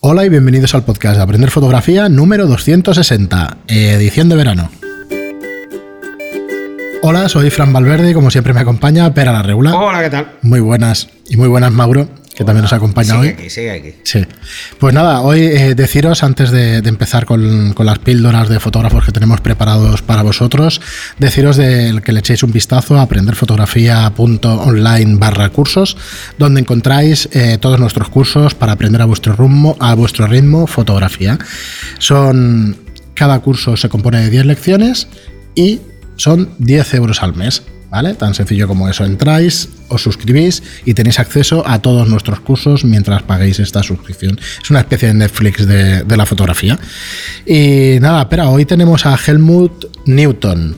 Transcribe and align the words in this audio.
Hola 0.00 0.24
y 0.24 0.28
bienvenidos 0.28 0.76
al 0.76 0.84
podcast 0.84 1.16
de 1.16 1.22
Aprender 1.24 1.50
Fotografía 1.50 2.08
número 2.08 2.46
260, 2.46 3.58
edición 3.66 4.28
de 4.28 4.36
verano. 4.36 4.70
Hola, 7.02 7.28
soy 7.28 7.50
Fran 7.50 7.72
Valverde 7.72 8.12
y 8.12 8.14
como 8.14 8.30
siempre 8.30 8.54
me 8.54 8.60
acompaña 8.60 9.12
Pera 9.12 9.32
la 9.32 9.42
Regula. 9.42 9.74
Hola, 9.74 10.00
¿qué 10.00 10.10
tal? 10.10 10.36
Muy 10.42 10.60
buenas 10.60 11.08
y 11.28 11.36
muy 11.36 11.48
buenas 11.48 11.72
Mauro, 11.72 12.08
que 12.34 12.44
también 12.44 12.62
nos 12.62 12.72
acompaña 12.72 13.14
sigue 13.14 13.20
hoy. 13.20 13.28
Aquí, 13.28 13.50
sigue 13.50 13.70
aquí. 13.70 13.94
Sí. 14.04 14.24
Pues 14.78 14.94
nada, 14.94 15.20
hoy 15.22 15.40
eh, 15.40 15.74
deciros, 15.74 16.22
antes 16.22 16.50
de, 16.50 16.80
de 16.82 16.88
empezar 16.88 17.26
con, 17.26 17.72
con, 17.74 17.86
las 17.86 17.98
píldoras 17.98 18.48
de 18.48 18.60
fotógrafos 18.60 19.04
que 19.04 19.10
tenemos 19.12 19.40
preparados 19.40 20.02
para 20.02 20.22
vosotros, 20.22 20.80
deciros 21.18 21.56
de 21.56 22.00
que 22.04 22.12
le 22.12 22.20
echéis 22.20 22.44
un 22.44 22.52
vistazo 22.52 22.96
a 22.96 23.02
aprenderfotografía.online 23.02 25.16
barra 25.18 25.48
cursos, 25.48 25.96
donde 26.38 26.60
encontráis 26.60 27.28
eh, 27.32 27.58
todos 27.60 27.80
nuestros 27.80 28.08
cursos 28.08 28.54
para 28.54 28.70
aprender 28.72 29.02
a 29.02 29.06
vuestro 29.06 29.34
ritmo, 29.34 29.76
a 29.80 29.94
vuestro 29.94 30.26
ritmo 30.26 30.66
fotografía. 30.66 31.38
Son. 31.98 32.76
Cada 33.14 33.38
curso 33.40 33.76
se 33.76 33.88
compone 33.88 34.20
de 34.20 34.30
10 34.30 34.46
lecciones 34.46 35.08
y 35.56 35.80
son 36.14 36.50
10 36.58 36.94
euros 36.94 37.24
al 37.24 37.34
mes. 37.34 37.64
¿Vale? 37.90 38.12
Tan 38.14 38.34
sencillo 38.34 38.68
como 38.68 38.86
eso. 38.88 39.04
Entráis, 39.06 39.70
os 39.88 40.02
suscribís 40.02 40.62
y 40.84 40.92
tenéis 40.92 41.18
acceso 41.18 41.66
a 41.66 41.78
todos 41.80 42.06
nuestros 42.08 42.40
cursos 42.40 42.84
mientras 42.84 43.22
paguéis 43.22 43.60
esta 43.60 43.82
suscripción. 43.82 44.38
Es 44.62 44.68
una 44.70 44.80
especie 44.80 45.08
de 45.08 45.14
Netflix 45.14 45.66
de, 45.66 46.02
de 46.04 46.16
la 46.18 46.26
fotografía. 46.26 46.78
Y 47.46 47.96
nada, 48.00 48.20
espera, 48.22 48.50
hoy 48.50 48.66
tenemos 48.66 49.06
a 49.06 49.16
Helmut 49.16 49.86
Newton. 50.04 50.76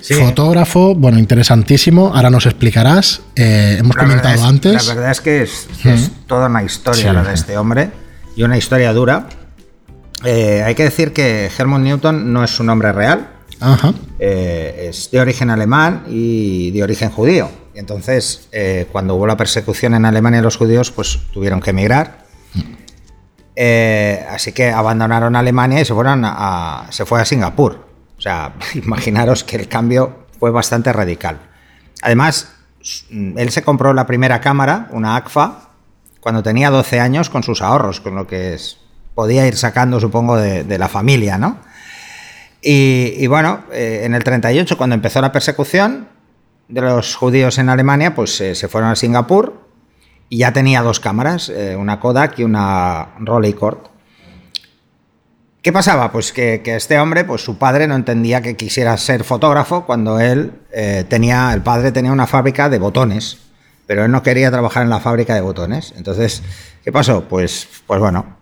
Sí. 0.00 0.14
Fotógrafo, 0.14 0.94
bueno, 0.94 1.18
interesantísimo. 1.18 2.12
Ahora 2.14 2.30
nos 2.30 2.46
explicarás. 2.46 3.22
Eh, 3.34 3.76
hemos 3.80 3.96
La 3.96 4.02
comentado 4.02 4.34
es- 4.36 4.42
antes. 4.42 4.86
La 4.86 4.94
verdad 4.94 5.10
es 5.10 5.20
que 5.20 5.42
es, 5.42 5.66
es 5.84 6.10
toda 6.28 6.46
una 6.46 6.62
historia 6.62 7.08
Sí. 7.10 7.14
la 7.16 7.24
de 7.24 7.34
este 7.34 7.56
hombre 7.58 7.90
y 8.36 8.42
una 8.44 8.56
historia 8.58 8.92
dura. 8.92 9.28
Eh, 10.24 10.62
hay 10.64 10.74
que 10.74 10.84
decir 10.84 11.12
que 11.12 11.50
Helmut 11.58 11.80
Newton 11.80 12.32
no 12.32 12.44
es 12.44 12.50
su 12.50 12.62
nombre 12.64 12.92
real, 12.92 13.28
Eh, 14.18 14.86
es 14.90 15.10
de 15.10 15.20
origen 15.20 15.50
alemán 15.50 16.04
y 16.08 16.70
de 16.70 16.82
origen 16.82 17.10
judío. 17.10 17.48
Y 17.74 17.78
entonces, 17.78 18.48
eh, 18.52 18.86
cuando 18.92 19.14
hubo 19.16 19.26
la 19.26 19.36
persecución 19.36 19.94
en 19.94 20.04
Alemania 20.04 20.40
los 20.42 20.56
judíos, 20.56 20.90
pues 20.90 21.18
tuvieron 21.32 21.60
que 21.60 21.70
emigrar. 21.70 22.24
Eh, 23.56 24.24
así 24.30 24.52
que 24.52 24.70
abandonaron 24.70 25.36
Alemania 25.36 25.80
y 25.80 25.84
se 25.84 25.94
fueron 25.94 26.22
a, 26.24 26.86
se 26.90 27.04
fue 27.04 27.20
a 27.20 27.24
Singapur. 27.24 27.86
O 28.16 28.20
sea, 28.20 28.54
imaginaros 28.74 29.44
que 29.44 29.56
el 29.56 29.68
cambio 29.68 30.26
fue 30.38 30.50
bastante 30.50 30.92
radical. 30.92 31.38
Además, 32.02 32.52
s- 32.80 33.04
él 33.10 33.50
se 33.50 33.62
compró 33.62 33.94
la 33.94 34.06
primera 34.06 34.40
cámara, 34.40 34.88
una 34.90 35.16
ACFA, 35.16 35.70
cuando 36.20 36.42
tenía 36.42 36.70
12 36.70 37.00
años 37.00 37.30
con 37.30 37.42
sus 37.42 37.62
ahorros, 37.62 38.00
con 38.00 38.14
lo 38.14 38.26
que 38.26 38.54
es- 38.54 38.78
podía 39.14 39.46
ir 39.46 39.56
sacando, 39.56 40.00
supongo, 40.00 40.36
de 40.36 40.78
la 40.78 40.88
familia, 40.88 41.38
¿no? 41.38 41.58
Y, 42.66 43.12
y 43.18 43.26
bueno, 43.26 43.64
eh, 43.72 44.02
en 44.04 44.14
el 44.14 44.24
38, 44.24 44.78
cuando 44.78 44.94
empezó 44.94 45.20
la 45.20 45.32
persecución 45.32 46.08
de 46.68 46.80
los 46.80 47.14
judíos 47.14 47.58
en 47.58 47.68
Alemania, 47.68 48.14
pues 48.14 48.40
eh, 48.40 48.54
se 48.54 48.68
fueron 48.68 48.90
a 48.90 48.96
Singapur 48.96 49.64
y 50.30 50.38
ya 50.38 50.52
tenía 50.54 50.80
dos 50.80 50.98
cámaras, 50.98 51.50
eh, 51.50 51.76
una 51.76 52.00
Kodak 52.00 52.38
y 52.38 52.44
una 52.44 53.10
Rolleicord. 53.20 53.78
¿Qué 55.60 55.72
pasaba? 55.72 56.10
Pues 56.10 56.32
que, 56.32 56.62
que 56.62 56.76
este 56.76 56.98
hombre, 56.98 57.24
pues 57.24 57.42
su 57.42 57.58
padre 57.58 57.86
no 57.86 57.96
entendía 57.96 58.42
que 58.42 58.56
quisiera 58.56 58.96
ser 58.96 59.24
fotógrafo 59.24 59.86
cuando 59.86 60.20
él 60.20 60.52
eh, 60.72 61.04
tenía, 61.08 61.52
el 61.52 61.62
padre 61.62 61.92
tenía 61.92 62.12
una 62.12 62.26
fábrica 62.26 62.68
de 62.68 62.78
botones, 62.78 63.38
pero 63.86 64.04
él 64.04 64.10
no 64.10 64.22
quería 64.22 64.50
trabajar 64.50 64.82
en 64.82 64.90
la 64.90 65.00
fábrica 65.00 65.34
de 65.34 65.40
botones. 65.40 65.94
Entonces, 65.96 66.42
¿qué 66.82 66.92
pasó? 66.92 67.24
Pues, 67.28 67.68
pues 67.86 68.00
bueno, 68.00 68.36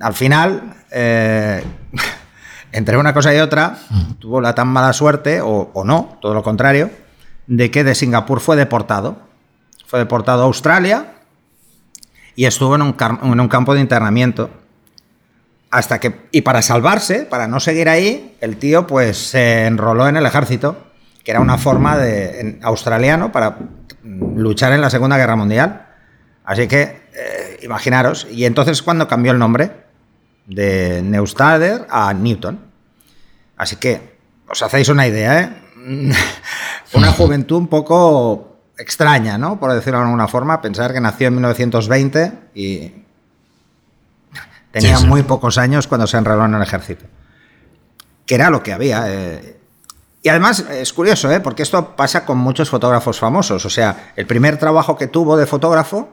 al 0.00 0.14
final, 0.14 0.76
eh, 0.90 1.62
entre 2.74 2.96
una 2.98 3.14
cosa 3.14 3.34
y 3.34 3.38
otra, 3.38 3.78
tuvo 4.18 4.40
la 4.40 4.54
tan 4.54 4.68
mala 4.68 4.92
suerte, 4.92 5.40
o, 5.40 5.70
o 5.72 5.84
no, 5.84 6.18
todo 6.20 6.34
lo 6.34 6.42
contrario, 6.42 6.90
de 7.46 7.70
que 7.70 7.84
de 7.84 7.94
Singapur 7.94 8.40
fue 8.40 8.56
deportado. 8.56 9.16
Fue 9.86 9.98
deportado 10.00 10.42
a 10.42 10.46
Australia 10.46 11.12
y 12.34 12.46
estuvo 12.46 12.74
en 12.74 12.82
un, 12.82 12.92
car- 12.94 13.20
en 13.22 13.38
un 13.40 13.48
campo 13.48 13.74
de 13.74 13.80
internamiento. 13.80 14.50
Hasta 15.70 15.98
que, 15.98 16.28
y 16.30 16.42
para 16.42 16.62
salvarse, 16.62 17.22
para 17.24 17.48
no 17.48 17.58
seguir 17.60 17.88
ahí, 17.88 18.36
el 18.40 18.56
tío 18.56 18.86
pues 18.86 19.16
se 19.18 19.66
enroló 19.66 20.06
en 20.08 20.16
el 20.16 20.26
ejército, 20.26 20.76
que 21.24 21.30
era 21.30 21.40
una 21.40 21.58
forma 21.58 21.96
de 21.96 22.40
en- 22.40 22.60
australiano 22.62 23.32
para 23.32 23.50
mm, 24.02 24.36
luchar 24.38 24.72
en 24.72 24.80
la 24.80 24.90
Segunda 24.90 25.16
Guerra 25.16 25.36
Mundial. 25.36 25.86
Así 26.44 26.68
que, 26.68 26.82
eh, 27.14 27.58
imaginaros, 27.62 28.26
y 28.30 28.44
entonces 28.44 28.82
cuando 28.82 29.08
cambió 29.08 29.32
el 29.32 29.38
nombre 29.38 29.70
de 30.46 31.02
Neustader 31.02 31.86
a 31.90 32.12
Newton. 32.14 32.60
Así 33.56 33.76
que, 33.76 34.18
os 34.48 34.62
hacéis 34.62 34.88
una 34.88 35.06
idea, 35.06 35.40
¿eh? 35.40 35.50
Una 36.94 37.12
juventud 37.12 37.56
un 37.56 37.66
poco 37.68 38.58
extraña, 38.78 39.36
¿no? 39.36 39.58
Por 39.58 39.72
decirlo 39.72 39.98
de 39.98 40.04
alguna 40.06 40.28
forma, 40.28 40.60
pensar 40.62 40.92
que 40.92 41.00
nació 41.00 41.28
en 41.28 41.34
1920 41.34 42.32
y 42.54 42.92
tenía 44.70 44.96
Sí, 44.96 45.02
sí. 45.02 45.08
muy 45.08 45.22
pocos 45.24 45.58
años 45.58 45.86
cuando 45.86 46.06
se 46.06 46.16
enroló 46.16 46.44
en 46.44 46.54
el 46.54 46.62
ejército. 46.62 47.04
Que 48.26 48.36
era 48.36 48.50
lo 48.50 48.62
que 48.62 48.72
había. 48.72 49.04
eh. 49.08 49.60
Y 50.22 50.28
además 50.30 50.60
es 50.70 50.92
curioso, 50.92 51.30
¿eh? 51.30 51.40
porque 51.40 51.62
esto 51.62 51.94
pasa 51.96 52.24
con 52.24 52.38
muchos 52.38 52.70
fotógrafos 52.70 53.18
famosos. 53.18 53.64
O 53.66 53.70
sea, 53.70 54.12
el 54.16 54.26
primer 54.26 54.56
trabajo 54.58 54.96
que 54.96 55.06
tuvo 55.06 55.36
de 55.36 55.44
fotógrafo, 55.46 56.08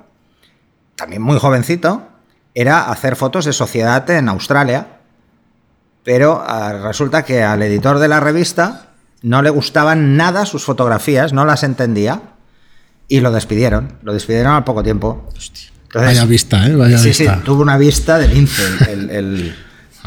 también 0.98 1.22
muy 1.22 1.40
jovencito, 1.40 2.08
era 2.54 2.90
hacer 2.92 3.16
fotos 3.16 3.46
de 3.46 3.54
sociedad 3.54 4.10
en 4.10 4.30
Australia. 4.30 4.88
Pero 6.04 6.44
ah, 6.46 6.74
resulta 6.84 7.24
que 7.24 7.44
al 7.44 7.62
editor 7.62 8.00
de 8.00 8.08
la 8.08 8.20
revista 8.20 8.88
no 9.22 9.42
le 9.42 9.50
gustaban 9.52 10.18
nada 10.18 10.46
sus 10.46 10.64
fotografías, 10.66 11.32
no 11.32 11.46
las 11.46 11.64
entendía 11.64 12.22
y 13.08 13.20
lo 13.20 13.32
despidieron. 13.32 13.98
Lo 14.02 14.14
despidieron 14.14 14.54
al 14.54 14.64
poco 14.64 14.82
tiempo. 14.84 15.28
Entonces, 15.28 15.72
Vaya 15.94 16.26
vista, 16.26 16.66
¿eh? 16.68 16.76
Vaya 16.76 16.98
sí, 16.98 17.10
vista. 17.10 17.36
sí, 17.36 17.42
tuvo 17.44 17.62
una 17.62 17.78
vista 17.78 18.18
de 18.18 18.28
lince 18.30 18.64
el, 18.92 19.10
el- 19.12 19.56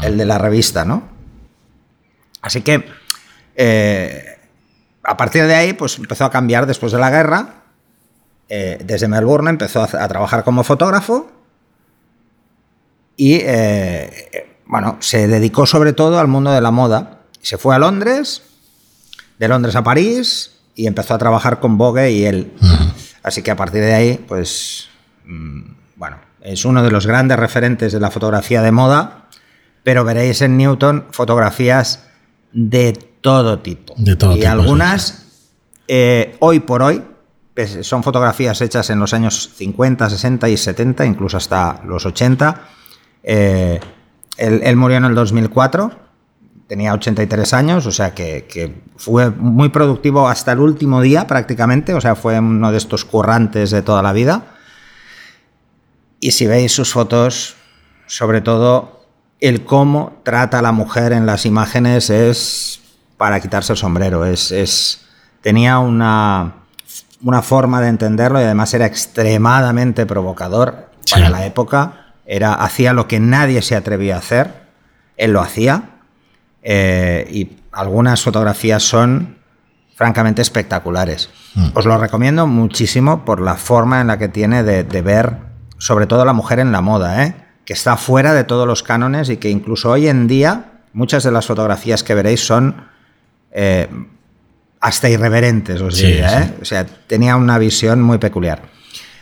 el 0.01 0.17
de 0.17 0.25
la 0.25 0.37
revista, 0.37 0.83
¿no? 0.83 1.07
Así 2.41 2.61
que 2.61 2.85
eh, 3.55 4.37
a 5.03 5.15
partir 5.15 5.45
de 5.45 5.55
ahí, 5.55 5.71
pues 5.73 5.97
empezó 5.97 6.25
a 6.25 6.31
cambiar 6.31 6.65
después 6.65 6.91
de 6.91 6.99
la 6.99 7.09
guerra. 7.09 7.61
Eh, 8.49 8.79
desde 8.83 9.07
Melbourne 9.07 9.49
empezó 9.49 9.81
a, 9.81 9.85
a 9.85 10.07
trabajar 10.09 10.43
como 10.43 10.63
fotógrafo 10.65 11.31
y, 13.17 13.35
eh, 13.35 14.57
bueno, 14.65 14.97
se 14.99 15.27
dedicó 15.27 15.65
sobre 15.65 15.93
todo 15.93 16.19
al 16.19 16.27
mundo 16.27 16.51
de 16.51 16.61
la 16.61 16.71
moda. 16.71 17.21
Se 17.41 17.57
fue 17.57 17.75
a 17.75 17.79
Londres, 17.79 18.41
de 19.39 19.47
Londres 19.47 19.75
a 19.75 19.83
París 19.83 20.51
y 20.75 20.87
empezó 20.87 21.13
a 21.13 21.17
trabajar 21.17 21.59
con 21.59 21.77
Vogue 21.77 22.11
y 22.11 22.25
él. 22.25 22.53
Así 23.23 23.41
que 23.41 23.51
a 23.51 23.55
partir 23.55 23.81
de 23.81 23.93
ahí, 23.93 24.23
pues, 24.27 24.87
mm, 25.25 25.61
bueno, 25.95 26.17
es 26.41 26.65
uno 26.65 26.83
de 26.83 26.91
los 26.91 27.07
grandes 27.07 27.39
referentes 27.39 27.93
de 27.93 27.99
la 27.99 28.11
fotografía 28.11 28.61
de 28.61 28.71
moda, 28.71 29.29
pero 29.83 30.03
veréis 30.03 30.41
en 30.41 30.57
Newton 30.57 31.05
fotografías 31.11 32.03
de 32.51 32.93
todo 33.21 33.59
tipo. 33.59 33.93
De 33.97 34.15
todo 34.15 34.33
y 34.33 34.41
tipo, 34.41 34.51
algunas, 34.51 35.25
eh, 35.87 36.35
hoy 36.39 36.59
por 36.59 36.83
hoy, 36.83 37.01
pues, 37.53 37.77
son 37.81 38.03
fotografías 38.03 38.61
hechas 38.61 38.89
en 38.89 38.99
los 38.99 39.13
años 39.13 39.51
50, 39.55 40.09
60 40.09 40.49
y 40.49 40.57
70, 40.57 41.05
incluso 41.05 41.37
hasta 41.37 41.81
los 41.85 42.05
80. 42.05 42.74
Eh, 43.27 43.79
él, 44.37 44.61
él 44.63 44.75
murió 44.75 44.97
en 44.97 45.05
el 45.05 45.15
2004, 45.15 45.91
tenía 46.67 46.93
83 46.93 47.53
años, 47.53 47.85
o 47.85 47.91
sea 47.91 48.13
que, 48.13 48.45
que 48.47 48.83
fue 48.97 49.29
muy 49.31 49.69
productivo 49.69 50.27
hasta 50.29 50.51
el 50.51 50.59
último 50.59 51.01
día 51.01 51.25
prácticamente, 51.27 51.93
o 51.93 52.01
sea, 52.01 52.15
fue 52.15 52.39
uno 52.39 52.71
de 52.71 52.77
estos 52.77 53.03
currantes 53.03 53.71
de 53.71 53.81
toda 53.81 54.01
la 54.01 54.13
vida. 54.13 54.43
Y 56.19 56.31
si 56.31 56.47
veis 56.47 56.71
sus 56.71 56.93
fotos, 56.93 57.55
sobre 58.07 58.41
todo 58.41 59.03
el 59.39 59.65
cómo 59.65 60.21
trata 60.23 60.59
a 60.59 60.61
la 60.61 60.71
mujer 60.71 61.11
en 61.11 61.25
las 61.25 61.45
imágenes 61.45 62.09
es 62.09 62.81
para 63.17 63.39
quitarse 63.39 63.73
el 63.73 63.77
sombrero, 63.77 64.25
es, 64.25 64.51
es 64.51 65.05
tenía 65.41 65.79
una, 65.79 66.53
una 67.23 67.41
forma 67.41 67.81
de 67.81 67.89
entenderlo 67.89 68.39
y 68.39 68.43
además 68.43 68.73
era 68.73 68.85
extremadamente 68.85 70.05
provocador 70.05 70.89
para 71.11 71.25
Sí. 71.27 71.31
la 71.31 71.45
época, 71.45 72.04
era, 72.25 72.53
hacía 72.53 72.93
lo 72.93 73.07
que 73.07 73.19
nadie 73.19 73.61
se 73.61 73.75
atrevía 73.75 74.15
a 74.15 74.19
hacer, 74.19 74.53
él 75.17 75.31
lo 75.31 75.41
hacía 75.41 75.89
eh, 76.63 77.27
y 77.31 77.57
algunas 77.71 78.21
fotografías 78.23 78.83
son 78.83 79.37
francamente 79.95 80.41
espectaculares. 80.41 81.29
Mm. 81.55 81.67
Os 81.73 81.85
lo 81.85 81.97
recomiendo 81.97 82.47
muchísimo 82.47 83.23
por 83.25 83.39
la 83.41 83.55
forma 83.55 84.01
en 84.01 84.07
la 84.07 84.17
que 84.17 84.27
tiene 84.27 84.63
de, 84.63 84.83
de 84.83 85.01
ver, 85.01 85.37
sobre 85.77 86.07
todo 86.07 86.25
la 86.25 86.33
mujer 86.33 86.59
en 86.59 86.71
la 86.71 86.81
moda, 86.81 87.23
¿eh? 87.25 87.35
que 87.65 87.73
está 87.73 87.97
fuera 87.97 88.33
de 88.33 88.43
todos 88.43 88.67
los 88.67 88.83
cánones 88.83 89.29
y 89.29 89.37
que 89.37 89.49
incluso 89.49 89.91
hoy 89.91 90.07
en 90.07 90.27
día 90.27 90.71
muchas 90.93 91.23
de 91.23 91.31
las 91.31 91.45
fotografías 91.47 92.03
que 92.03 92.13
veréis 92.13 92.45
son 92.45 92.87
eh, 93.51 93.87
hasta 94.81 95.09
irreverentes, 95.09 95.81
os 95.81 95.95
Sí, 95.95 96.05
diría. 96.07 96.29
sí. 96.29 96.35
¿eh? 96.43 96.53
O 96.61 96.65
sea, 96.65 96.85
tenía 96.85 97.35
una 97.37 97.57
visión 97.57 98.01
muy 98.01 98.17
peculiar. 98.17 98.63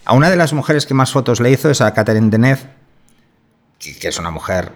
A 0.05 0.13
una 0.13 0.29
de 0.29 0.35
las 0.35 0.53
mujeres 0.53 0.85
que 0.85 0.93
más 0.93 1.11
fotos 1.11 1.39
le 1.39 1.51
hizo 1.51 1.69
es 1.69 1.79
a 1.81 1.93
Catherine 1.93 2.29
Deneuve, 2.29 2.61
que, 3.99 4.07
es 4.07 4.19
una 4.19 4.31
mujer 4.31 4.71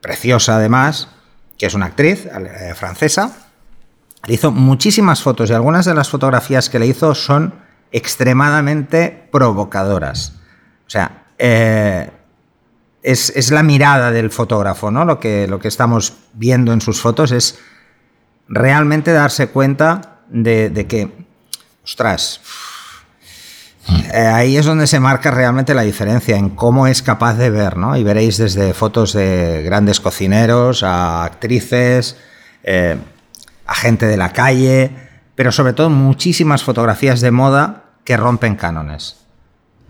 preciosa 0.00 0.56
además, 0.56 1.08
que 1.58 1.66
es 1.66 1.74
una 1.74 1.86
actriz 1.86 2.26
eh, 2.26 2.74
francesa, 2.74 3.36
le 4.26 4.34
hizo 4.34 4.52
muchísimas 4.52 5.22
fotos 5.22 5.50
y 5.50 5.52
algunas 5.52 5.84
de 5.84 5.94
las 5.94 6.08
fotografías 6.08 6.70
que 6.70 6.78
le 6.78 6.86
hizo 6.86 7.14
son 7.14 7.54
extremadamente 7.92 9.28
provocadoras. 9.30 10.34
O 10.86 10.90
sea, 10.90 11.24
eh, 11.38 12.10
es, 13.02 13.50
la 13.50 13.62
mirada 13.62 14.10
del 14.10 14.30
fotógrafo, 14.30 14.90
¿no? 14.90 15.04
Lo 15.04 15.20
que, 15.20 15.46
lo 15.46 15.58
que 15.58 15.68
estamos 15.68 16.14
viendo 16.32 16.72
en 16.72 16.80
sus 16.80 17.00
fotos 17.00 17.32
es 17.32 17.58
realmente 18.48 19.12
darse 19.12 19.48
cuenta 19.48 20.20
de, 20.28 20.86
que, 20.88 21.26
ostras, 21.84 22.40
eh, 23.88 24.16
ahí 24.16 24.56
es 24.56 24.64
donde 24.64 24.86
se 24.86 24.98
marca 24.98 25.30
realmente 25.30 25.74
la 25.74 25.82
diferencia 25.82 26.36
en 26.36 26.50
cómo 26.50 26.86
es 26.86 27.02
capaz 27.02 27.34
de 27.34 27.50
ver, 27.50 27.76
¿no? 27.76 27.96
Y 27.96 28.02
veréis 28.02 28.38
desde 28.38 28.72
fotos 28.72 29.12
de 29.12 29.62
grandes 29.62 30.00
cocineros 30.00 30.82
a 30.82 31.24
actrices, 31.24 32.16
eh, 32.62 32.96
a 33.66 33.74
gente 33.74 34.06
de 34.06 34.16
la 34.16 34.32
calle, 34.32 34.90
pero 35.34 35.52
sobre 35.52 35.74
todo 35.74 35.90
muchísimas 35.90 36.62
fotografías 36.62 37.20
de 37.20 37.30
moda 37.30 37.84
que 38.04 38.16
rompen 38.16 38.56
cánones. 38.56 39.16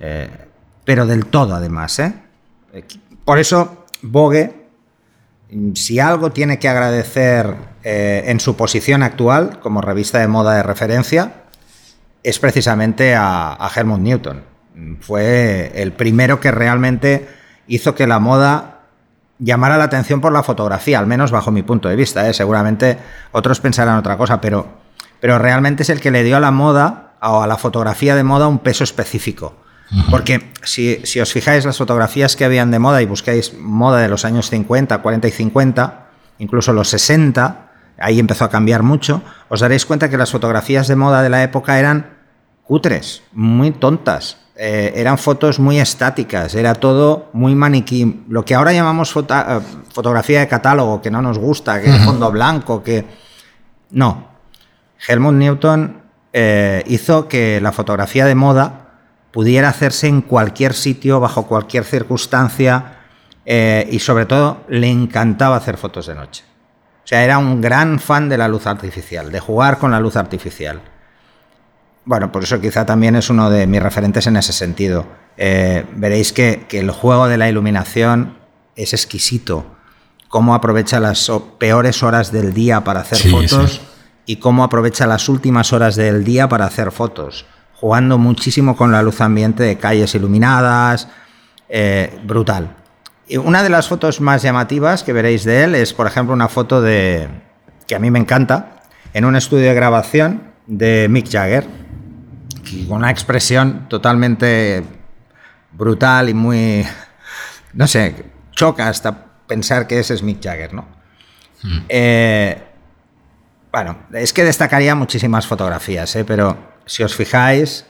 Eh, 0.01 0.29
pero 0.85 1.07
del 1.07 1.27
todo, 1.27 1.55
además, 1.55 1.99
¿eh? 2.01 2.15
Por 3.25 3.39
eso, 3.39 3.87
Vogue, 4.03 4.67
si 5.75 6.01
algo 6.01 6.33
tiene 6.33 6.59
que 6.59 6.69
agradecer 6.69 7.55
en 7.85 8.41
su 8.41 8.57
posición 8.57 9.03
actual 9.03 9.61
como 9.61 9.81
revista 9.81 10.19
de 10.19 10.27
moda 10.27 10.55
de 10.57 10.63
referencia, 10.63 11.44
es 12.25 12.39
precisamente 12.39 13.15
a, 13.15 13.71
Helmut 13.77 14.01
Newton. 14.01 14.43
Fue 15.01 15.71
el 15.77 15.93
primero 15.93 16.41
que 16.41 16.51
realmente 16.51 17.29
hizo 17.69 17.95
que 17.95 18.09
la 18.09 18.19
moda 18.19 18.81
llamara 19.39 19.77
la 19.77 19.85
atención 19.85 20.21
por 20.21 20.33
la 20.33 20.43
fotografía, 20.43 20.99
al 20.99 21.07
menos 21.07 21.31
bajo 21.31 21.53
mi 21.53 21.63
punto 21.63 21.89
de 21.89 21.97
vista. 21.97 22.29
¿eh? 22.29 22.35
Seguramente 22.35 22.99
otros 23.31 23.61
pensarán 23.61 23.99
otra 23.99 24.17
cosa, 24.17 24.41
pero, 24.41 24.67
pero 25.21 25.39
realmente 25.39 25.83
es 25.85 25.91
el 25.91 26.01
que 26.01 26.11
le 26.11 26.25
dio 26.25 26.39
a 26.39 26.41
la 26.41 26.51
moda 26.51 27.13
o 27.21 27.43
a 27.43 27.47
la 27.47 27.59
fotografía 27.59 28.17
de 28.17 28.25
moda 28.25 28.49
un 28.49 28.59
peso 28.59 28.83
específico. 28.83 29.55
Porque 30.11 30.51
si, 30.65 31.21
os 31.21 31.33
fijáis 31.33 31.65
las 31.65 31.77
fotografías 31.77 32.35
que 32.35 32.45
habían 32.45 32.71
de 32.71 32.79
moda 32.79 33.03
y 33.03 33.07
buscáis 33.07 33.55
moda 33.59 34.01
de 34.01 34.09
los 34.09 34.25
años 34.25 34.51
50, 34.51 34.99
40 34.99 35.29
y 35.29 35.31
50, 35.31 36.07
incluso 36.39 36.73
los 36.73 36.89
60, 36.89 37.71
ahí 37.99 38.19
empezó 38.19 38.45
a 38.45 38.51
cambiar 38.51 38.83
mucho, 38.83 39.23
os 39.49 39.61
daréis 39.61 39.87
cuenta 39.87 40.11
que 40.11 40.17
las 40.17 40.33
fotografías 40.33 40.89
de 40.89 40.97
moda 40.97 41.23
de 41.23 41.29
la 41.29 41.45
época 41.45 41.79
eran 41.79 42.14
cutres, 42.67 43.23
muy 43.33 43.71
tontas. 43.71 44.39
Eh, 44.57 44.93
eran 44.97 45.19
fotos 45.19 45.59
muy 45.59 45.81
estáticas, 45.81 46.55
era 46.55 46.75
todo 46.75 47.29
muy 47.33 47.55
maniquí. 47.55 48.25
Lo 48.29 48.45
que 48.45 48.55
ahora 48.55 48.73
llamamos 48.73 49.15
eh, 49.17 49.61
fotografía 49.93 50.41
de 50.41 50.49
catálogo, 50.49 51.03
que 51.03 51.11
no 51.11 51.21
nos 51.23 51.39
gusta, 51.39 51.81
que 51.81 51.91
es 51.91 52.05
fondo 52.05 52.31
blanco, 52.31 52.83
que... 52.83 53.05
No. 53.91 54.29
Helmut 55.07 55.35
Newton 55.35 56.03
eh, 56.33 56.83
hizo 56.87 57.29
que 57.29 57.61
la 57.61 57.73
fotografía 57.73 58.27
de 58.27 58.35
moda 58.35 58.85
pudiera 59.31 59.69
hacerse 59.69 60.09
en 60.09 60.23
cualquier 60.23 60.75
sitio, 60.75 61.21
bajo 61.21 61.47
cualquier 61.47 61.85
circunstancia, 61.85 62.99
eh, 63.45 63.89
y 63.91 63.99
sobre 63.99 64.27
todo 64.27 64.59
le 64.69 64.89
encantaba 64.91 65.57
hacer 65.57 65.77
fotos 65.77 66.07
de 66.07 66.15
noche. 66.15 66.45
O 67.05 67.07
sea, 67.07 67.23
era 67.25 67.39
un 67.39 67.61
gran 67.61 68.01
fan 68.01 68.29
de 68.29 68.39
la 68.39 68.49
luz 68.49 68.67
artificial, 68.67 69.31
de 69.31 69.41
jugar 69.41 69.79
con 69.79 69.91
la 69.91 70.01
luz 70.01 70.17
artificial. 70.17 70.81
Bueno, 72.05 72.31
por 72.31 72.45
eso 72.45 72.61
quizá 72.61 72.85
también 72.85 73.17
es 73.17 73.31
uno 73.31 73.51
de 73.51 73.67
mis 73.67 73.83
referentes 73.83 74.27
en 74.27 74.37
ese 74.37 74.53
sentido. 74.53 75.07
Eh, 75.37 75.85
veréis 75.97 76.33
que, 76.33 76.67
el 76.71 76.91
juego 76.91 77.29
de 77.29 77.39
la 77.39 77.49
iluminación 77.49 78.39
es 78.77 78.93
exquisito. 78.93 79.67
Cómo 80.29 80.55
aprovecha 80.55 81.01
las 81.01 81.31
peores 81.59 82.03
horas 82.03 82.33
del 82.33 82.53
día 82.53 82.85
para 82.85 83.01
hacer 83.01 83.19
fotos 83.31 83.81
y 84.27 84.37
cómo 84.37 84.65
aprovecha 84.65 85.07
las 85.07 85.29
últimas 85.29 85.73
horas 85.73 85.97
del 85.97 86.25
día 86.25 86.49
para 86.49 86.67
hacer 86.67 86.91
fotos 86.91 87.47
jugando 87.85 88.17
muchísimo 88.17 88.77
con 88.77 88.93
la 88.93 89.03
luz 89.03 89.21
ambiente 89.21 89.63
de 89.63 89.77
calles 89.77 90.15
iluminadas, 90.15 91.07
eh, 91.69 92.19
brutal. 92.25 92.77
Y 93.29 93.37
una 93.37 93.63
de 93.63 93.69
las 93.69 93.89
fotos 93.89 94.23
más 94.23 94.43
llamativas 94.43 95.03
que 95.03 95.13
veréis 95.13 95.45
de 95.45 95.65
él 95.65 95.75
es, 95.75 95.93
por 95.93 96.07
ejemplo, 96.07 96.33
una 96.33 96.49
foto 96.49 96.81
de 96.81 97.29
que 97.87 97.95
a 97.95 97.99
mí 97.99 98.11
me 98.11 98.19
encanta, 98.19 98.83
en 99.13 99.27
un 99.27 99.37
estudio 99.37 99.69
de 99.69 99.75
grabación 99.75 100.55
de 100.67 101.09
Mick 101.11 101.31
Jagger, 101.31 101.67
con 102.89 102.99
una 102.99 103.11
expresión 103.11 103.89
totalmente 103.89 104.83
brutal 105.73 106.29
y 106.29 106.35
muy, 106.35 106.87
no 107.73 107.87
sé, 107.87 108.25
choca 108.53 108.89
hasta 108.89 109.27
pensar 109.47 109.87
que 109.87 109.99
ese 109.99 110.15
es 110.15 110.23
Mick 110.23 110.43
Jagger, 110.43 110.73
¿no? 110.75 110.87
Hmm. 111.63 111.79
Eh, 111.89 112.63
bueno, 113.73 113.99
es 114.13 114.33
que 114.33 114.45
destacaría 114.45 114.95
muchísimas 114.95 115.47
fotografías, 115.47 116.15
¿eh? 116.17 116.25
pero 116.25 116.57
si 116.87 117.03
os 117.03 117.17
fijáis, 117.17 117.87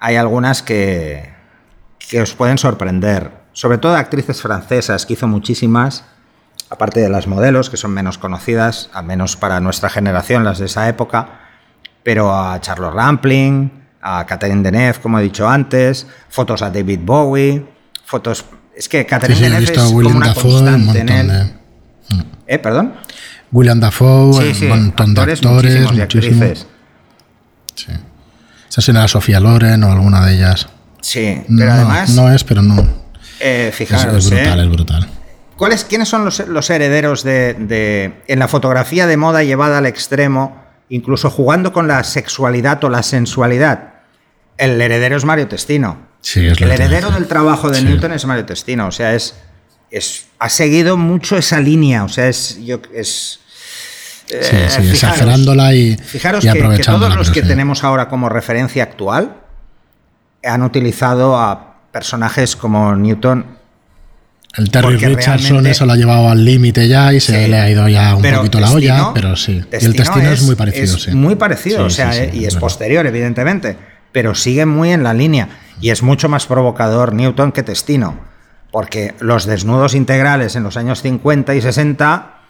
hay 0.00 0.16
algunas 0.16 0.62
que, 0.62 1.32
que 1.98 2.20
os 2.20 2.34
pueden 2.34 2.58
sorprender. 2.58 3.30
Sobre 3.52 3.78
todo 3.78 3.94
actrices 3.94 4.42
francesas, 4.42 5.06
que 5.06 5.14
hizo 5.14 5.28
muchísimas, 5.28 6.04
aparte 6.70 7.00
de 7.00 7.08
las 7.08 7.26
modelos, 7.26 7.70
que 7.70 7.76
son 7.76 7.92
menos 7.92 8.18
conocidas, 8.18 8.90
al 8.92 9.04
menos 9.04 9.36
para 9.36 9.60
nuestra 9.60 9.88
generación, 9.88 10.44
las 10.44 10.58
de 10.58 10.66
esa 10.66 10.88
época, 10.88 11.40
pero 12.02 12.34
a 12.34 12.60
Charlotte 12.60 12.94
Rampling, 12.94 13.85
a 14.08 14.24
Catherine 14.24 14.62
Deneuve, 14.62 15.00
como 15.00 15.18
he 15.18 15.22
dicho 15.22 15.48
antes, 15.48 16.06
fotos 16.28 16.62
a 16.62 16.70
David 16.70 17.00
Bowie, 17.02 17.66
fotos... 18.04 18.44
Es 18.76 18.88
que 18.88 19.04
Catherine 19.04 19.40
Deneuve 19.40 19.64
es 19.64 19.72
como 19.72 19.98
una 19.98 20.32
constante 20.32 21.00
en 21.00 21.08
él. 21.08 21.52
¿Eh? 22.46 22.58
¿Perdón? 22.58 22.94
William 23.50 23.80
Dafoe, 23.80 24.52
un 24.62 24.68
montón 24.68 25.14
de 25.14 25.20
actores, 25.22 25.92
y 25.92 26.00
actrices. 26.00 26.66
Sí. 27.74 27.92
Esa 28.68 28.80
será 28.80 29.08
Sofía 29.08 29.40
Loren 29.40 29.82
o 29.82 29.90
alguna 29.90 30.24
de 30.24 30.34
ellas. 30.34 30.68
Sí, 31.00 31.42
pero 31.56 31.72
además. 31.72 32.10
No 32.10 32.32
es, 32.32 32.44
pero 32.44 32.62
no. 32.62 32.86
Eh, 33.40 33.72
fijaros. 33.74 34.24
Es, 34.24 34.30
brutal, 34.30 34.60
¿eh? 34.60 34.62
es 34.62 34.68
brutal. 34.68 35.08
¿Cuáles, 35.56 35.84
¿Quiénes 35.84 36.08
son 36.08 36.24
los, 36.24 36.70
herederos 36.70 37.24
de, 37.24 38.22
en 38.26 38.38
la 38.38 38.46
fotografía 38.46 39.06
de 39.06 39.16
moda 39.16 39.42
llevada 39.42 39.78
al 39.78 39.86
extremo, 39.86 40.62
incluso 40.90 41.30
jugando 41.30 41.72
con 41.72 41.88
la 41.88 42.04
sexualidad 42.04 42.84
o 42.84 42.90
la 42.90 43.02
sensualidad? 43.02 43.95
El 44.58 44.80
heredero 44.80 45.16
es 45.16 45.24
Mario 45.24 45.48
Testino. 45.48 46.06
Sí, 46.20 46.46
es 46.46 46.60
el 46.60 46.70
heredero 46.70 47.10
del 47.10 47.26
trabajo 47.26 47.70
de 47.70 47.82
Newton 47.82 48.12
es 48.12 48.24
Mario 48.24 48.46
Testino. 48.46 48.88
O 48.88 48.92
sea, 48.92 49.14
es, 49.14 49.36
es, 49.90 50.26
ha 50.38 50.48
seguido 50.48 50.96
mucho 50.96 51.36
esa 51.36 51.60
línea. 51.60 52.04
O 52.04 52.08
sea, 52.08 52.28
es, 52.28 52.58
yo, 52.64 52.80
es, 52.94 53.40
sí, 54.26 54.34
eh, 54.34 54.68
y, 54.82 55.96
fijaros 56.02 56.44
que, 56.44 56.82
todos 56.82 57.14
los 57.14 57.30
que 57.30 57.42
tenemos 57.42 57.84
ahora 57.84 58.08
como 58.08 58.28
referencia 58.28 58.82
actual 58.82 59.36
han 60.44 60.62
utilizado 60.62 61.36
a 61.36 61.76
personajes 61.92 62.56
como 62.56 62.94
Newton. 62.94 63.56
El 64.56 64.70
Terry 64.70 64.96
Richardson 64.96 65.66
eso 65.66 65.84
lo 65.84 65.92
ha 65.92 65.96
llevado 65.96 66.30
al 66.30 66.42
límite 66.42 66.88
ya 66.88 67.12
y 67.12 67.20
se 67.20 67.46
le 67.46 67.58
ha 67.58 67.70
ido 67.70 67.88
ya 67.88 68.14
un 68.14 68.22
poquito 68.22 68.58
la 68.58 68.70
olla, 68.70 69.10
pero 69.12 69.36
sí. 69.36 69.62
y 69.70 69.84
el 69.84 69.92
destino 69.92 70.30
es, 70.30 70.42
muy 70.42 70.54
parecido, 70.54 70.98
sí. 70.98 71.10
Muy 71.12 71.36
parecido, 71.36 71.84
o 71.84 71.90
sea, 71.90 72.32
y 72.32 72.46
es 72.46 72.56
posterior, 72.56 73.06
evidentemente, 73.06 73.76
pero 74.16 74.34
sigue 74.34 74.64
muy 74.64 74.92
en 74.92 75.02
la 75.02 75.12
línea. 75.12 75.58
Y 75.78 75.90
es 75.90 76.02
mucho 76.02 76.30
más 76.30 76.46
provocador 76.46 77.12
Newton 77.12 77.52
que 77.52 77.62
Testino, 77.62 78.18
porque 78.72 79.14
los 79.20 79.44
desnudos 79.44 79.94
integrales 79.94 80.56
en 80.56 80.62
los 80.62 80.78
años 80.78 81.02
50 81.02 81.54
y 81.54 81.60
60 81.60 82.44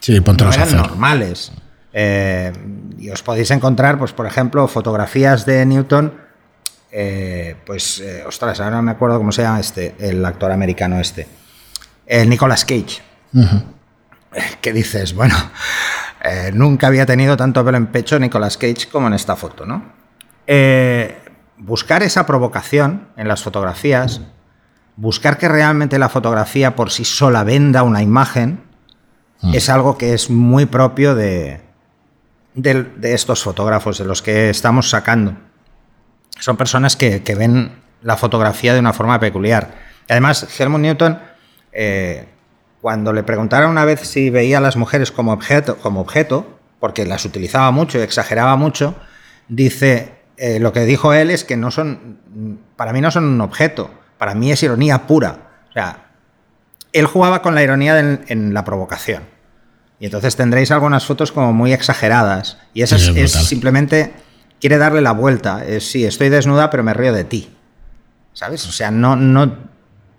no 0.44 0.52
eran 0.52 0.76
normales. 0.76 1.50
Eh, 1.92 2.52
y 3.00 3.10
os 3.10 3.24
podéis 3.24 3.50
encontrar, 3.50 3.98
pues, 3.98 4.12
por 4.12 4.28
ejemplo, 4.28 4.68
fotografías 4.68 5.44
de 5.44 5.66
Newton. 5.66 6.14
Eh, 6.92 7.56
pues, 7.66 7.98
eh, 7.98 8.22
ostras, 8.24 8.60
ahora 8.60 8.76
no 8.76 8.82
me 8.82 8.92
acuerdo 8.92 9.18
cómo 9.18 9.32
se 9.32 9.42
llama 9.42 9.58
este, 9.58 9.96
el 9.98 10.24
actor 10.24 10.52
americano 10.52 11.00
este. 11.00 11.26
El 12.06 12.28
Nicolas 12.28 12.64
Cage. 12.64 13.02
¿Qué 14.60 14.72
dices? 14.72 15.16
Bueno, 15.16 15.34
nunca 16.52 16.86
había 16.86 17.06
tenido 17.06 17.36
tanto 17.36 17.64
pelo 17.64 17.76
en 17.76 17.86
pecho 17.86 18.20
Nicolas 18.20 18.56
Cage 18.56 18.86
como 18.88 19.08
en 19.08 19.14
esta 19.14 19.34
foto, 19.34 19.66
¿no? 19.66 19.96
Buscar 21.58 22.02
esa 22.02 22.26
provocación 22.26 23.08
en 23.16 23.28
las 23.28 23.42
fotografías, 23.42 24.20
buscar 24.96 25.38
que 25.38 25.48
realmente 25.48 25.98
la 25.98 26.08
fotografía 26.08 26.76
por 26.76 26.90
sí 26.90 27.04
sola 27.04 27.44
venda 27.44 27.82
una 27.82 28.02
imagen, 28.02 28.60
mm. 29.42 29.54
es 29.54 29.68
algo 29.68 29.98
que 29.98 30.14
es 30.14 30.30
muy 30.30 30.66
propio 30.66 31.14
de, 31.14 31.60
de, 32.54 33.14
estos 33.14 33.42
fotógrafos, 33.42 33.98
de 33.98 34.04
los 34.04 34.22
que 34.22 34.50
estamos 34.50 34.90
sacando. 34.90 35.36
Son 36.38 36.56
personas 36.56 36.96
que, 36.96 37.20
ven 37.36 37.82
la 38.02 38.16
fotografía 38.16 38.74
de 38.74 38.80
una 38.80 38.92
forma 38.92 39.20
peculiar. 39.20 39.74
además, 40.08 40.46
Helmut 40.58 40.80
Newton, 40.80 41.18
eh, 41.72 42.28
cuando 42.80 43.12
le 43.12 43.22
preguntaron 43.22 43.70
una 43.70 43.84
vez 43.84 44.00
si 44.00 44.30
veía 44.30 44.58
a 44.58 44.60
las 44.60 44.76
mujeres 44.76 45.10
como 45.10 45.32
objeto, 45.32 45.76
como 45.78 46.00
objeto 46.00 46.56
porque 46.78 47.06
las 47.06 47.24
utilizaba 47.24 47.70
mucho 47.70 47.98
y 47.98 48.02
exageraba 48.02 48.56
mucho, 48.56 48.94
dice, 49.48 50.15
eh, 50.36 50.58
lo 50.60 50.72
que 50.72 50.80
dijo 50.80 51.12
él 51.12 51.30
es 51.30 51.44
que 51.44 51.56
no 51.56 51.70
son, 51.70 52.18
para 52.76 52.92
mí 52.92 53.00
no 53.00 53.10
son 53.10 53.24
un 53.24 53.40
objeto, 53.40 53.90
para 54.18 54.34
mí 54.34 54.52
es 54.52 54.62
ironía 54.62 55.06
pura. 55.06 55.50
O 55.70 55.72
sea, 55.72 56.06
él 56.92 57.06
jugaba 57.06 57.42
con 57.42 57.54
la 57.54 57.62
ironía 57.62 57.98
en, 57.98 58.24
en 58.28 58.54
la 58.54 58.64
provocación. 58.64 59.22
Y 59.98 60.06
entonces 60.06 60.36
tendréis 60.36 60.70
algunas 60.70 61.06
fotos 61.06 61.32
como 61.32 61.52
muy 61.52 61.72
exageradas. 61.72 62.58
Y 62.74 62.82
eso 62.82 62.98
Sí, 62.98 63.18
es, 63.18 63.32
simplemente, 63.32 64.12
quiere 64.60 64.78
darle 64.78 65.00
la 65.00 65.12
vuelta. 65.12 65.64
Es, 65.64 65.90
sí, 65.90 66.04
estoy 66.04 66.28
desnuda, 66.28 66.68
pero 66.70 66.82
me 66.82 66.92
río 66.92 67.12
de 67.12 67.24
ti. 67.24 67.50
¿Sabes? 68.34 68.66
O 68.66 68.72
sea, 68.72 68.90
no, 68.90 69.16
no, 69.16 69.56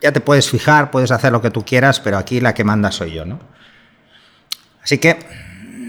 ya 0.01 0.11
te 0.11 0.21
puedes 0.21 0.49
fijar, 0.49 0.89
puedes 0.89 1.11
hacer 1.11 1.31
lo 1.31 1.41
que 1.41 1.51
tú 1.51 1.63
quieras, 1.63 1.99
pero 1.99 2.17
aquí 2.17 2.39
la 2.39 2.55
que 2.55 2.63
manda 2.63 2.91
soy 2.91 3.13
yo, 3.13 3.25
¿no? 3.25 3.39
Así 4.81 4.97
que, 4.97 5.19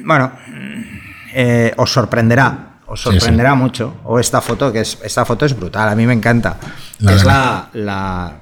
bueno, 0.05 0.33
eh, 1.33 1.73
os 1.77 1.91
sorprenderá, 1.91 2.68
os 2.89 3.03
Sí, 3.03 3.11
sí. 3.11 3.19
sorprenderá 3.21 3.55
mucho. 3.55 3.95
O 4.05 4.19
esta 4.19 4.41
foto, 4.41 4.73
que 4.73 4.81
es, 4.81 4.99
esta 5.03 5.25
foto 5.25 5.45
es 5.47 5.55
brutal, 5.57 5.89
a 5.89 5.95
mí 5.95 6.07
me 6.07 6.15
encanta. 6.15 6.57
La 7.01 7.13
es 7.15 7.25
la, 7.25 7.69
la- 7.75 8.33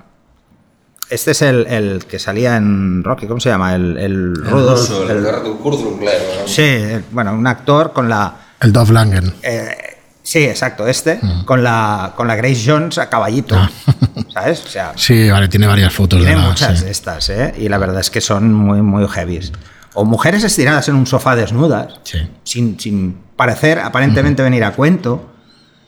Este 1.11 1.31
es 1.33 1.43
el, 1.43 1.67
el 1.69 2.05
que 2.07 2.19
salía 2.19 2.57
en 2.57 3.05
Rocky, 3.05 3.26
¿cómo 3.26 3.38
se 3.41 3.49
llama? 3.49 3.75
El, 3.75 3.97
el, 3.99 4.35
Rudolph, 4.37 4.81
ruso, 4.81 5.03
el, 5.11 5.19
el- 5.19 5.23
claro. 5.23 5.43
¿no? 5.43 6.49
Sí, 6.49 6.62
el- 6.62 7.05
bueno, 7.12 7.33
un 7.33 7.47
actor 7.47 7.93
con 7.93 8.09
la. 8.09 8.35
El 8.61 8.73
Dove 8.73 8.93
Langen. 8.93 9.35
eh, 9.43 9.76
sí, 10.23 10.45
exacto, 10.45 10.87
este, 10.88 11.21
con 11.45 11.62
la 11.62 12.12
con 12.17 12.26
la 12.26 12.35
Grace 12.35 12.62
Jones 12.67 12.99
a 12.99 13.09
caballito. 13.09 13.57
¿Sabes? 14.33 14.65
O 14.65 14.69
sea, 14.69 14.93
Sí, 14.97 15.31
vale, 15.31 15.49
tiene 15.49 15.67
varias 15.67 15.93
fotos 15.93 16.19
tiene 16.21 16.35
de 16.35 16.41
la- 16.43 16.49
muchas 16.49 16.79
sí. 16.81 16.85
de 16.87 16.91
estas, 16.91 17.29
¿eh? 17.31 17.55
Y 17.59 17.69
la 17.69 17.79
verdad 17.79 18.00
es 18.00 18.11
que 18.11 18.21
son 18.21 18.53
muy, 18.53 18.83
muy 18.83 19.07
heavies. 19.09 19.53
O 19.95 20.05
mujeres 20.05 20.43
estiradas 20.45 20.88
en 20.88 20.95
un 20.97 21.07
sofá 21.07 21.37
desnudas, 21.37 22.00
Sí. 22.03 22.19
sin, 22.45 22.79
sin 22.81 23.17
parecer 23.37 23.78
aparentemente 23.78 24.43
venir 24.43 24.64
a 24.64 24.73
cuento. 24.73 25.33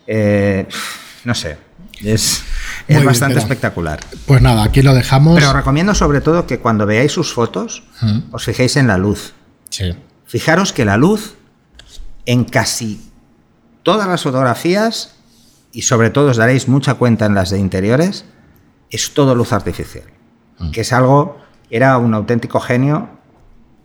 Eh, 0.06 0.66
no 1.24 1.34
sé. 1.34 1.58
Es, 2.00 2.42
es 2.86 2.96
bien, 2.96 3.04
bastante 3.04 3.34
pero- 3.34 3.42
espectacular. 3.44 4.00
Pues 4.26 4.40
nada, 4.40 4.62
aquí 4.62 4.82
lo 4.82 4.94
dejamos. 4.94 5.34
Pero 5.34 5.48
os 5.48 5.54
recomiendo 5.56 5.94
sobre 5.94 6.20
todo 6.20 6.46
que 6.46 6.60
cuando 6.60 6.86
veáis 6.86 7.12
sus 7.12 7.32
fotos, 7.32 7.82
os 8.30 8.44
fijéis 8.44 8.76
en 8.76 8.86
la 8.86 8.98
luz. 8.98 9.34
Sí. 9.70 9.94
Fijaros 10.26 10.72
que 10.72 10.84
la 10.84 10.96
luz 10.96 11.34
en 12.26 12.44
casi 12.44 13.10
todas 13.82 14.06
las 14.06 14.22
fotografías, 14.22 15.14
y 15.72 15.82
sobre 15.82 16.10
todo 16.10 16.30
os 16.30 16.36
daréis 16.36 16.68
mucha 16.68 16.94
cuenta 16.94 17.26
en 17.26 17.34
las 17.34 17.50
de 17.50 17.58
interiores, 17.58 18.24
es 18.90 19.12
todo 19.14 19.34
luz 19.34 19.52
artificial. 19.52 20.04
Que 20.72 20.80
es 20.82 20.92
algo, 20.92 21.38
era 21.70 21.98
un 21.98 22.14
auténtico 22.14 22.58
genio 22.60 23.10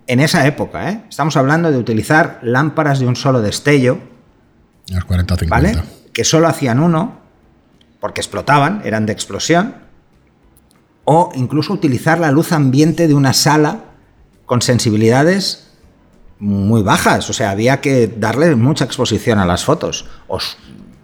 en 0.07 0.19
esa 0.19 0.45
época. 0.47 0.89
¿eh? 0.91 1.03
Estamos 1.09 1.37
hablando 1.37 1.71
de 1.71 1.77
utilizar 1.77 2.39
lámparas 2.43 2.99
de 2.99 3.07
un 3.07 3.15
solo 3.15 3.41
destello, 3.41 3.99
Los 4.89 5.05
40 5.05 5.33
o 5.33 5.37
50. 5.37 5.67
¿vale? 5.79 5.83
Que 6.13 6.23
solo 6.23 6.47
hacían 6.47 6.79
uno, 6.79 7.19
porque 7.99 8.21
explotaban, 8.21 8.81
eran 8.83 9.05
de 9.05 9.13
explosión. 9.13 9.75
O 11.05 11.31
incluso 11.35 11.73
utilizar 11.73 12.19
la 12.19 12.31
luz 12.31 12.51
ambiente 12.51 13.07
de 13.07 13.13
una 13.13 13.33
sala 13.33 13.79
con 14.45 14.61
sensibilidades 14.61 15.67
muy 16.39 16.81
bajas. 16.83 17.29
O 17.29 17.33
sea, 17.33 17.51
había 17.51 17.81
que 17.81 18.07
darle 18.07 18.55
mucha 18.55 18.85
exposición 18.85 19.39
a 19.39 19.45
las 19.45 19.63
fotos. 19.65 20.05
os- 20.27 20.57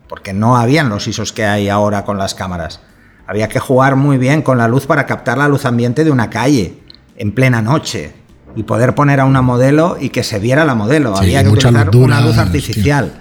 porque 0.08 0.34
no 0.34 0.58
habían 0.58 0.90
los 0.90 1.08
ISOs 1.08 1.32
que 1.32 1.46
hay 1.46 1.70
ahora 1.70 2.04
con 2.04 2.18
las 2.18 2.34
cámaras. 2.34 2.80
Había 3.28 3.48
que 3.48 3.60
jugar 3.60 3.96
muy 3.96 4.18
bien 4.18 4.42
con 4.42 4.58
la 4.58 4.68
luz 4.68 4.88
para 4.88 5.06
captar 5.06 5.38
la 5.38 5.48
luz 5.48 5.66
ambiente 5.66 6.04
de 6.04 6.10
una 6.10 6.32
calle 6.32 6.80
en 7.16 7.32
plena 7.32 7.62
noche 7.62 8.16
y 8.60 8.64
poder 8.64 8.94
poner 8.94 9.22
a 9.22 9.26
una 9.26 9.42
modelo 9.42 9.96
y 9.98 10.10
que 10.10 10.22
se 10.22 10.38
viera 10.38 10.66
la 10.66 10.76
modelo. 10.76 11.16
Sí, 11.16 11.24
Había 11.24 11.44
que 11.44 11.50
utilizar 11.50 11.86
luz 11.86 11.92
dura, 11.94 12.06
una 12.06 12.20
luz 12.20 12.30
hostia. 12.32 12.44
artificial. 12.44 13.14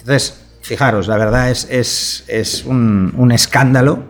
Entonces, 0.00 0.40
fijaros, 0.60 1.06
la 1.06 1.16
verdad 1.16 1.50
es, 1.50 1.68
es, 1.70 2.24
es 2.26 2.64
un, 2.64 3.14
un 3.16 3.30
escándalo 3.30 4.00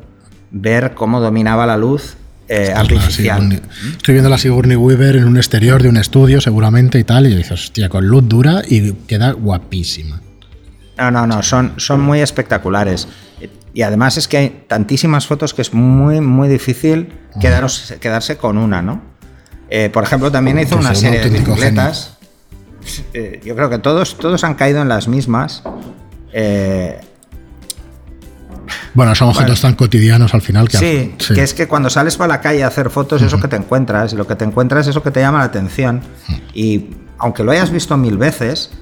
ver 0.50 0.94
cómo 0.94 1.20
dominaba 1.20 1.66
la 1.66 1.76
luz 1.76 2.16
eh, 2.48 2.70
la 2.72 2.80
artificial. 2.80 3.60
Estoy 3.98 4.14
viendo 4.14 4.30
la 4.30 4.38
Sigourney 4.38 4.76
Weaver 4.76 5.16
en 5.16 5.24
un 5.26 5.36
exterior 5.36 5.82
de 5.82 5.90
un 5.90 5.98
estudio, 5.98 6.40
seguramente 6.40 6.98
y 6.98 7.04
tal, 7.04 7.26
y 7.26 7.36
dices, 7.36 7.52
hostia, 7.52 7.90
con 7.90 8.06
luz 8.06 8.26
dura 8.26 8.62
y 8.66 8.92
queda 8.92 9.32
guapísima. 9.32 10.22
No, 10.96 11.10
no, 11.10 11.26
no, 11.26 11.42
son, 11.42 11.74
son 11.76 12.00
muy 12.00 12.20
espectaculares. 12.20 13.08
Y 13.74 13.82
además 13.82 14.16
es 14.16 14.26
que 14.26 14.36
hay 14.38 14.64
tantísimas 14.68 15.26
fotos 15.26 15.52
que 15.52 15.60
es 15.60 15.74
muy, 15.74 16.22
muy 16.22 16.48
difícil 16.48 17.12
quedaros, 17.42 17.92
quedarse 18.00 18.38
con 18.38 18.56
una, 18.56 18.80
¿no? 18.80 19.11
Eh, 19.74 19.88
por 19.88 20.04
ejemplo, 20.04 20.30
también 20.30 20.58
hizo 20.58 20.76
Que 20.76 20.82
una 20.82 20.90
un 20.90 20.96
serie 20.96 21.20
de 21.20 21.30
bicicletas. 21.30 22.18
Eh, 23.14 23.40
yo 23.42 23.56
creo 23.56 23.70
que 23.70 23.78
todos, 23.78 24.18
todos 24.18 24.44
han 24.44 24.54
caído 24.54 24.82
en 24.82 24.88
las 24.88 25.08
mismas. 25.08 25.62
Eh, 26.30 27.00
Bueno, 28.92 29.14
son 29.14 29.30
objetos 29.30 29.62
tan 29.62 29.74
cotidianos 29.74 30.34
al 30.34 30.42
final 30.42 30.68
que... 30.68 30.76
sí, 30.76 31.14
que 31.34 31.42
es 31.42 31.54
que 31.54 31.68
cuando 31.68 31.88
sales 31.88 32.18
para 32.18 32.28
la 32.34 32.40
calle 32.42 32.62
a 32.64 32.66
hacer 32.66 32.90
fotos, 32.90 33.22
eso 33.22 33.40
que 33.40 33.48
te 33.48 33.56
encuentras, 33.56 34.12
y 34.12 34.16
lo 34.16 34.26
que 34.26 34.36
te 34.36 34.44
encuentras 34.44 34.86
es 34.86 34.90
eso 34.90 35.02
que 35.02 35.10
te 35.10 35.20
llama 35.20 35.38
la 35.38 35.44
atención. 35.44 36.02
Y 36.52 36.90
aunque 37.16 37.42
lo 37.42 37.52
hayas 37.52 37.70
visto 37.70 37.96
mil 37.96 38.18
veces, 38.18 38.72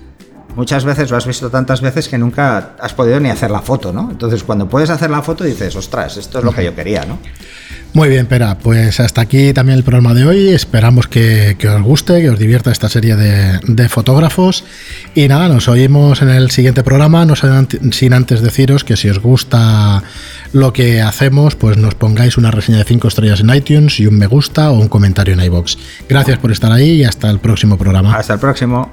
muchas 0.57 0.85
veces 0.85 1.09
lo 1.09 1.17
has 1.17 1.27
visto 1.27 1.51
tantas 1.51 1.81
veces 1.83 2.09
que 2.09 2.19
nunca 2.19 2.75
has 2.81 2.95
podido 2.95 3.21
ni 3.21 3.31
hacer 3.31 3.53
la 3.53 3.63
foto, 3.63 3.93
¿no? 3.93 4.09
Entonces, 4.11 4.43
cuando 4.43 4.69
puedes 4.69 4.91
hacer 4.91 5.11
la 5.11 5.23
foto, 5.23 5.45
dices, 5.45 5.77
ostras, 5.77 6.17
esto 6.17 6.41
es 6.41 6.45
lo 6.45 6.53
que 6.53 6.65
yo 6.65 6.75
quería, 6.75 7.05
¿no? 7.05 7.19
Muy 7.93 8.09
bien, 8.09 8.27
Pera, 8.27 8.57
pues 8.57 9.01
hasta 9.01 9.21
aquí 9.21 9.53
también 9.53 9.79
el 9.79 9.85
programa 9.85 10.15
de 10.15 10.25
hoy. 10.25 10.49
Esperamos 10.51 11.09
que, 11.09 11.57
os 11.67 11.83
guste, 11.83 12.21
que 12.21 12.31
os 12.31 12.39
divierta 12.39 12.71
esta 12.71 12.89
serie 12.89 13.17
de, 13.17 13.89
fotógrafos. 13.89 14.65
Y 15.17 15.27
nada, 15.27 15.49
nos 15.49 15.67
oímos 15.69 16.23
en 16.23 16.29
el 16.29 16.53
siguiente 16.53 16.85
programa. 16.85 17.27
No 17.27 17.35
sin 17.37 18.13
antes 18.13 18.43
deciros 18.43 18.85
que 18.85 18.97
si 18.97 19.09
os 19.09 19.19
gusta 19.19 20.05
lo 20.53 20.73
que 20.73 21.03
hacemos, 21.03 21.57
pues 21.57 21.79
nos 21.79 21.97
pongáis 21.97 22.39
una 22.39 22.53
reseña 22.53 22.79
de 22.79 22.85
5 22.85 23.09
estrellas 23.09 23.41
en 23.41 23.53
iTunes 23.53 23.99
y 23.99 24.07
un 24.07 24.19
me 24.19 24.29
gusta 24.29 24.71
o 24.71 24.79
un 24.79 24.89
comentario 24.89 25.35
en 25.35 25.41
iBox. 25.41 25.77
Gracias 26.09 26.39
por 26.39 26.53
estar 26.53 26.71
ahí 26.71 26.93
y 26.93 27.05
hasta 27.05 27.29
el 27.29 27.41
próximo 27.41 27.77
programa. 27.77 28.15
Hasta 28.15 28.35
el 28.35 28.41
próximo. 28.41 28.93